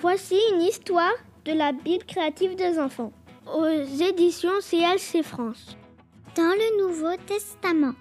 [0.00, 1.14] Voici une histoire
[1.44, 3.12] de la Bible créative des enfants
[3.52, 5.76] aux éditions CLC France.
[6.36, 7.94] Dans le Nouveau Testament.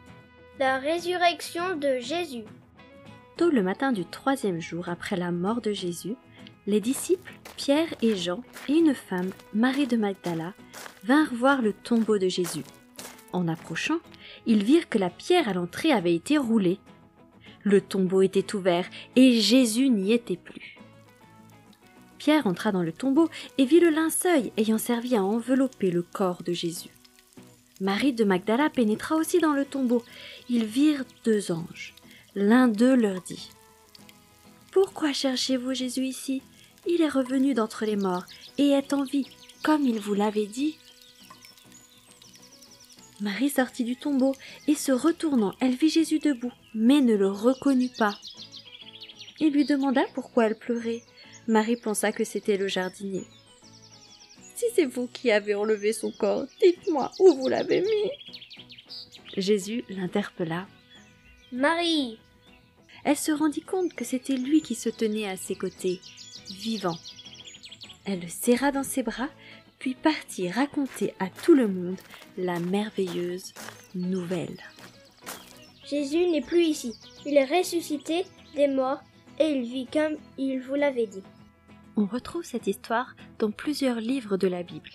[0.60, 2.44] La résurrection de Jésus.
[3.36, 6.14] Tôt le matin du troisième jour après la mort de Jésus,
[6.68, 10.54] les disciples, Pierre et Jean, et une femme, Marie de Magdala,
[11.04, 12.64] vinrent voir le tombeau de Jésus.
[13.34, 14.00] En approchant,
[14.46, 16.78] ils virent que la pierre à l'entrée avait été roulée.
[17.64, 18.86] Le tombeau était ouvert
[19.16, 20.77] et Jésus n'y était plus.
[22.18, 26.44] Pierre entra dans le tombeau et vit le linceul ayant servi à envelopper le corps
[26.44, 26.90] de Jésus.
[27.80, 30.04] Marie de Magdala pénétra aussi dans le tombeau.
[30.50, 31.94] Ils virent deux anges.
[32.34, 33.50] L'un d'eux leur dit
[34.72, 36.42] Pourquoi cherchez-vous Jésus ici?
[36.88, 38.26] Il est revenu d'entre les morts
[38.58, 39.28] et est en vie,
[39.64, 40.78] comme il vous l'avait dit.
[43.20, 44.34] Marie sortit du tombeau
[44.68, 48.16] et se retournant, elle vit Jésus debout, mais ne le reconnut pas.
[49.40, 51.04] Il lui demanda pourquoi elle pleurait.
[51.48, 53.24] Marie pensa que c'était le jardinier.
[54.56, 58.12] Si c'est vous qui avez enlevé son corps, dites-moi où vous l'avez mis.
[59.38, 60.68] Jésus l'interpella.
[61.54, 62.20] Marie
[63.06, 66.02] Elle se rendit compte que c'était lui qui se tenait à ses côtés,
[66.50, 66.98] vivant.
[68.04, 69.30] Elle le serra dans ses bras,
[69.80, 72.00] puis partit raconter à tout le monde
[72.38, 73.54] la merveilleuse
[73.96, 74.58] nouvelle.
[75.90, 76.94] Jésus n'est plus ici.
[77.26, 79.00] Il est ressuscité des morts
[79.40, 81.24] et il vit comme il vous l'avait dit.
[82.00, 84.92] On retrouve cette histoire dans plusieurs livres de la Bible.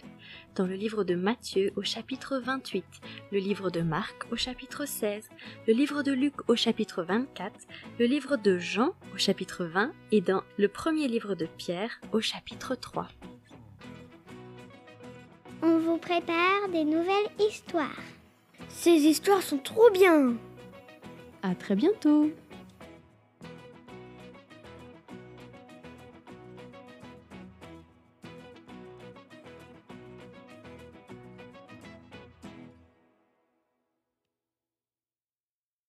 [0.55, 2.85] Dans le livre de Matthieu au chapitre 28,
[3.33, 5.29] le livre de Marc au chapitre 16,
[5.67, 7.53] le livre de Luc au chapitre 24,
[7.99, 12.21] le livre de Jean au chapitre 20 et dans le premier livre de Pierre au
[12.21, 13.09] chapitre 3.
[15.63, 18.01] On vous prépare des nouvelles histoires.
[18.69, 20.37] Ces histoires sont trop bien
[21.43, 22.31] À très bientôt